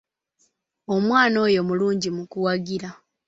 [0.95, 2.89] Omwana oyo mulungi mu kuwagira.